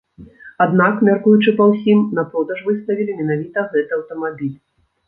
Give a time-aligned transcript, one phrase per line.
[0.65, 4.55] Аднак, мяркуючы па ўсім, на продаж выставілі менавіта гэты аўтамабіль.